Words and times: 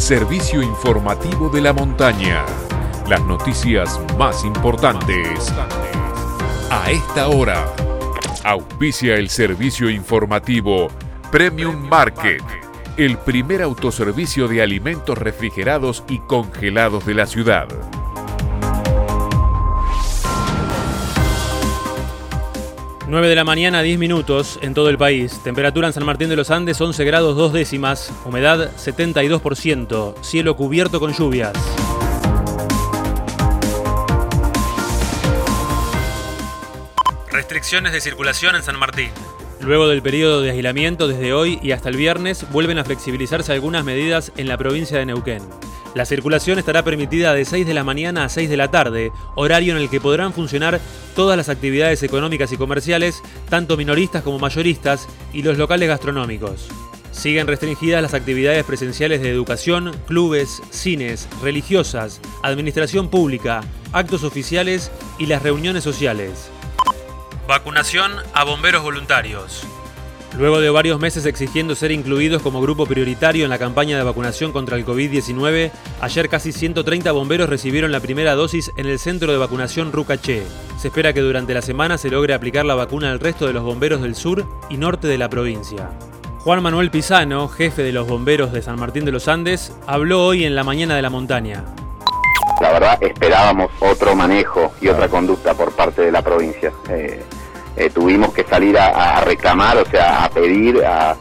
servicio 0.00 0.62
informativo 0.62 1.48
de 1.48 1.60
la 1.60 1.72
montaña. 1.72 2.44
Las 3.08 3.22
noticias 3.24 4.00
más 4.16 4.44
importantes 4.44 5.52
a 6.70 6.90
esta 6.90 7.28
hora. 7.28 7.66
Auspicia 8.44 9.16
el 9.16 9.28
servicio 9.28 9.90
informativo 9.90 10.88
Premium 11.32 11.88
Market, 11.88 12.42
el 12.96 13.18
primer 13.18 13.62
autoservicio 13.62 14.46
de 14.46 14.62
alimentos 14.62 15.18
refrigerados 15.18 16.04
y 16.08 16.18
congelados 16.20 17.04
de 17.04 17.14
la 17.14 17.26
ciudad. 17.26 17.66
9 23.08 23.26
de 23.26 23.34
la 23.34 23.44
mañana, 23.44 23.80
10 23.80 23.98
minutos 23.98 24.58
en 24.60 24.74
todo 24.74 24.90
el 24.90 24.98
país. 24.98 25.40
Temperatura 25.42 25.86
en 25.86 25.94
San 25.94 26.04
Martín 26.04 26.28
de 26.28 26.36
los 26.36 26.50
Andes, 26.50 26.78
11 26.78 27.04
grados 27.06 27.36
2 27.36 27.54
décimas. 27.54 28.12
Humedad 28.26 28.70
72%. 28.76 30.14
Cielo 30.20 30.56
cubierto 30.56 31.00
con 31.00 31.14
lluvias. 31.14 31.54
Restricciones 37.32 37.94
de 37.94 38.02
circulación 38.02 38.56
en 38.56 38.62
San 38.62 38.78
Martín. 38.78 39.08
Luego 39.62 39.88
del 39.88 40.02
periodo 40.02 40.42
de 40.42 40.50
aislamiento 40.50 41.08
desde 41.08 41.32
hoy 41.32 41.58
y 41.62 41.72
hasta 41.72 41.88
el 41.88 41.96
viernes, 41.96 42.44
vuelven 42.52 42.78
a 42.78 42.84
flexibilizarse 42.84 43.54
algunas 43.54 43.84
medidas 43.84 44.32
en 44.36 44.48
la 44.48 44.58
provincia 44.58 44.98
de 44.98 45.06
Neuquén. 45.06 45.42
La 45.98 46.06
circulación 46.06 46.60
estará 46.60 46.84
permitida 46.84 47.34
de 47.34 47.44
6 47.44 47.66
de 47.66 47.74
la 47.74 47.82
mañana 47.82 48.22
a 48.22 48.28
6 48.28 48.48
de 48.48 48.56
la 48.56 48.70
tarde, 48.70 49.10
horario 49.34 49.74
en 49.74 49.82
el 49.82 49.90
que 49.90 50.00
podrán 50.00 50.32
funcionar 50.32 50.78
todas 51.16 51.36
las 51.36 51.48
actividades 51.48 52.04
económicas 52.04 52.52
y 52.52 52.56
comerciales, 52.56 53.20
tanto 53.48 53.76
minoristas 53.76 54.22
como 54.22 54.38
mayoristas, 54.38 55.08
y 55.32 55.42
los 55.42 55.58
locales 55.58 55.88
gastronómicos. 55.88 56.68
Siguen 57.10 57.48
restringidas 57.48 58.00
las 58.00 58.14
actividades 58.14 58.64
presenciales 58.64 59.20
de 59.22 59.30
educación, 59.30 59.90
clubes, 60.06 60.62
cines, 60.70 61.28
religiosas, 61.42 62.20
administración 62.44 63.08
pública, 63.10 63.62
actos 63.92 64.22
oficiales 64.22 64.92
y 65.18 65.26
las 65.26 65.42
reuniones 65.42 65.82
sociales. 65.82 66.48
Vacunación 67.48 68.12
a 68.34 68.44
bomberos 68.44 68.84
voluntarios. 68.84 69.66
Luego 70.36 70.60
de 70.60 70.70
varios 70.70 71.00
meses 71.00 71.24
exigiendo 71.26 71.74
ser 71.74 71.90
incluidos 71.90 72.42
como 72.42 72.60
grupo 72.60 72.86
prioritario 72.86 73.44
en 73.44 73.50
la 73.50 73.58
campaña 73.58 73.96
de 73.96 74.04
vacunación 74.04 74.52
contra 74.52 74.76
el 74.76 74.84
COVID-19, 74.84 75.70
ayer 76.00 76.28
casi 76.28 76.52
130 76.52 77.10
bomberos 77.12 77.48
recibieron 77.48 77.90
la 77.90 78.00
primera 78.00 78.34
dosis 78.34 78.70
en 78.76 78.86
el 78.86 78.98
centro 78.98 79.32
de 79.32 79.38
vacunación 79.38 79.90
Rucaché. 79.90 80.42
Se 80.78 80.88
espera 80.88 81.12
que 81.12 81.20
durante 81.20 81.54
la 81.54 81.62
semana 81.62 81.98
se 81.98 82.10
logre 82.10 82.34
aplicar 82.34 82.64
la 82.64 82.74
vacuna 82.74 83.10
al 83.10 83.20
resto 83.20 83.46
de 83.46 83.52
los 83.52 83.64
bomberos 83.64 84.02
del 84.02 84.14
sur 84.14 84.46
y 84.68 84.76
norte 84.76 85.08
de 85.08 85.18
la 85.18 85.28
provincia. 85.28 85.90
Juan 86.40 86.62
Manuel 86.62 86.90
Pisano, 86.90 87.48
jefe 87.48 87.82
de 87.82 87.92
los 87.92 88.06
bomberos 88.06 88.52
de 88.52 88.62
San 88.62 88.78
Martín 88.78 89.04
de 89.04 89.12
los 89.12 89.28
Andes, 89.28 89.72
habló 89.86 90.24
hoy 90.24 90.44
en 90.44 90.54
la 90.54 90.62
mañana 90.62 90.94
de 90.94 91.02
la 91.02 91.10
montaña. 91.10 91.64
La 92.60 92.72
verdad 92.72 93.02
esperábamos 93.02 93.70
otro 93.80 94.14
manejo 94.14 94.72
y 94.80 94.88
otra 94.88 95.08
conducta 95.08 95.54
por 95.54 95.72
parte 95.72 96.02
de 96.02 96.12
la 96.12 96.22
provincia. 96.22 96.72
Eh, 96.88 97.22
eh, 97.78 97.90
tuvimos 97.90 98.32
que 98.34 98.44
salir 98.44 98.76
a, 98.78 99.20
reclamar, 99.20 99.76
o 99.78 99.86
sea, 99.86 100.24
a 100.24 100.30
pedir, 100.30 100.84
a, 100.84 101.16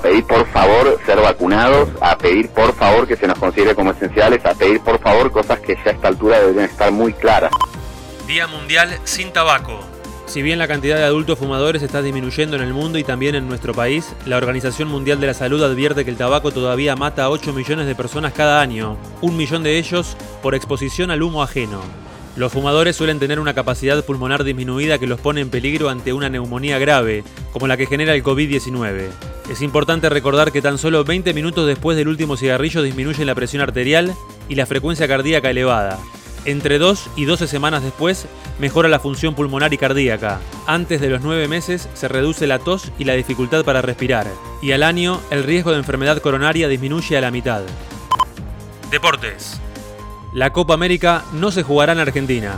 pedir 0.00 0.24
por 0.24 0.46
favor 0.48 0.98
ser 1.04 1.20
vacunados, 1.20 1.88
a 2.00 2.16
pedir 2.16 2.48
por 2.50 2.74
favor 2.74 3.06
que 3.06 3.16
se 3.16 3.26
nos 3.26 3.38
considere 3.38 3.74
como 3.74 3.90
esenciales, 3.90 4.44
a 4.44 4.54
pedir 4.54 4.80
por 4.80 5.00
favor 5.00 5.30
cosas 5.30 5.58
que 5.60 5.74
ya 5.76 5.90
a 5.90 5.94
esta 5.94 6.08
altura 6.08 6.40
deben 6.40 6.64
estar 6.64 6.92
muy 6.92 7.12
claras. 7.12 7.50
Día 8.26 8.46
Mundial 8.46 8.98
sin 9.04 9.32
Tabaco. 9.32 9.80
Si 10.26 10.42
bien 10.42 10.58
la 10.58 10.66
cantidad 10.66 10.96
de 10.96 11.04
adultos 11.04 11.38
fumadores 11.38 11.82
está 11.82 12.02
disminuyendo 12.02 12.56
en 12.56 12.62
el 12.62 12.72
mundo 12.72 12.98
y 12.98 13.04
también 13.04 13.34
en 13.34 13.46
nuestro 13.46 13.74
país, 13.74 14.14
la 14.26 14.36
Organización 14.36 14.88
Mundial 14.88 15.20
de 15.20 15.26
la 15.28 15.34
Salud 15.34 15.62
advierte 15.62 16.04
que 16.04 16.10
el 16.10 16.16
tabaco 16.16 16.50
todavía 16.50 16.96
mata 16.96 17.24
a 17.24 17.30
8 17.30 17.52
millones 17.52 17.86
de 17.86 17.94
personas 17.94 18.32
cada 18.32 18.60
año, 18.60 18.96
un 19.20 19.36
millón 19.36 19.62
de 19.62 19.78
ellos 19.78 20.16
por 20.42 20.54
exposición 20.54 21.10
al 21.10 21.22
humo 21.22 21.42
ajeno. 21.42 21.82
Los 22.36 22.52
fumadores 22.52 22.96
suelen 22.96 23.20
tener 23.20 23.38
una 23.38 23.54
capacidad 23.54 24.04
pulmonar 24.04 24.42
disminuida 24.42 24.98
que 24.98 25.06
los 25.06 25.20
pone 25.20 25.40
en 25.40 25.50
peligro 25.50 25.88
ante 25.88 26.12
una 26.12 26.28
neumonía 26.28 26.80
grave, 26.80 27.22
como 27.52 27.68
la 27.68 27.76
que 27.76 27.86
genera 27.86 28.12
el 28.12 28.24
COVID-19. 28.24 29.08
Es 29.50 29.62
importante 29.62 30.08
recordar 30.08 30.50
que 30.50 30.60
tan 30.60 30.76
solo 30.76 31.04
20 31.04 31.32
minutos 31.32 31.66
después 31.66 31.96
del 31.96 32.08
último 32.08 32.36
cigarrillo 32.36 32.82
disminuye 32.82 33.24
la 33.24 33.36
presión 33.36 33.62
arterial 33.62 34.14
y 34.48 34.56
la 34.56 34.66
frecuencia 34.66 35.06
cardíaca 35.06 35.50
elevada. 35.50 36.00
Entre 36.44 36.78
2 36.78 37.10
y 37.14 37.24
12 37.24 37.46
semanas 37.46 37.84
después 37.84 38.26
mejora 38.58 38.88
la 38.88 38.98
función 38.98 39.34
pulmonar 39.34 39.72
y 39.72 39.78
cardíaca. 39.78 40.40
Antes 40.66 41.00
de 41.00 41.10
los 41.10 41.22
9 41.22 41.46
meses 41.46 41.88
se 41.94 42.08
reduce 42.08 42.48
la 42.48 42.58
tos 42.58 42.90
y 42.98 43.04
la 43.04 43.14
dificultad 43.14 43.64
para 43.64 43.80
respirar. 43.80 44.26
Y 44.60 44.72
al 44.72 44.82
año 44.82 45.20
el 45.30 45.44
riesgo 45.44 45.70
de 45.70 45.78
enfermedad 45.78 46.18
coronaria 46.18 46.66
disminuye 46.66 47.16
a 47.16 47.20
la 47.20 47.30
mitad. 47.30 47.62
Deportes. 48.90 49.60
La 50.34 50.52
Copa 50.52 50.74
América 50.74 51.24
no 51.32 51.52
se 51.52 51.62
jugará 51.62 51.92
en 51.92 52.00
Argentina. 52.00 52.56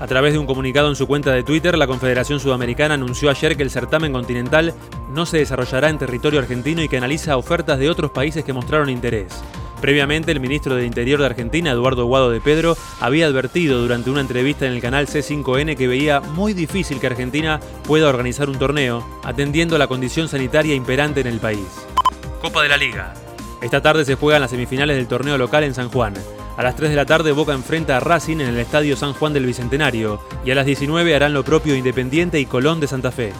A 0.00 0.06
través 0.06 0.32
de 0.32 0.38
un 0.38 0.46
comunicado 0.46 0.88
en 0.88 0.96
su 0.96 1.06
cuenta 1.06 1.32
de 1.32 1.42
Twitter, 1.42 1.76
la 1.76 1.86
Confederación 1.86 2.40
Sudamericana 2.40 2.94
anunció 2.94 3.28
ayer 3.28 3.58
que 3.58 3.62
el 3.62 3.70
certamen 3.70 4.14
continental 4.14 4.72
no 5.12 5.26
se 5.26 5.36
desarrollará 5.36 5.90
en 5.90 5.98
territorio 5.98 6.40
argentino 6.40 6.82
y 6.82 6.88
que 6.88 6.96
analiza 6.96 7.36
ofertas 7.36 7.78
de 7.78 7.90
otros 7.90 8.10
países 8.10 8.42
que 8.42 8.54
mostraron 8.54 8.88
interés. 8.88 9.38
Previamente, 9.82 10.32
el 10.32 10.40
ministro 10.40 10.74
del 10.74 10.86
Interior 10.86 11.20
de 11.20 11.26
Argentina, 11.26 11.72
Eduardo 11.72 12.06
Guado 12.06 12.30
de 12.30 12.40
Pedro, 12.40 12.74
había 13.00 13.26
advertido 13.26 13.82
durante 13.82 14.08
una 14.08 14.22
entrevista 14.22 14.64
en 14.64 14.72
el 14.72 14.80
canal 14.80 15.06
C5N 15.06 15.76
que 15.76 15.88
veía 15.88 16.20
muy 16.20 16.54
difícil 16.54 17.00
que 17.00 17.08
Argentina 17.08 17.60
pueda 17.86 18.08
organizar 18.08 18.48
un 18.48 18.58
torneo, 18.58 19.06
atendiendo 19.24 19.76
a 19.76 19.78
la 19.78 19.88
condición 19.88 20.26
sanitaria 20.28 20.74
imperante 20.74 21.20
en 21.20 21.26
el 21.26 21.38
país. 21.38 21.68
Copa 22.40 22.62
de 22.62 22.70
la 22.70 22.78
Liga. 22.78 23.12
Esta 23.60 23.82
tarde 23.82 24.06
se 24.06 24.14
juegan 24.14 24.40
las 24.40 24.52
semifinales 24.52 24.96
del 24.96 25.06
torneo 25.06 25.36
local 25.36 25.64
en 25.64 25.74
San 25.74 25.90
Juan. 25.90 26.14
A 26.60 26.62
las 26.62 26.76
3 26.76 26.90
de 26.90 26.96
la 26.96 27.06
tarde 27.06 27.32
Boca 27.32 27.54
enfrenta 27.54 27.96
a 27.96 28.00
Racing 28.00 28.36
en 28.36 28.48
el 28.48 28.58
Estadio 28.58 28.94
San 28.94 29.14
Juan 29.14 29.32
del 29.32 29.46
Bicentenario 29.46 30.20
y 30.44 30.50
a 30.50 30.54
las 30.54 30.66
19 30.66 31.14
harán 31.14 31.32
lo 31.32 31.42
propio 31.42 31.74
Independiente 31.74 32.38
y 32.38 32.44
Colón 32.44 32.80
de 32.80 32.86
Santa 32.86 33.10
Fe. 33.10 33.32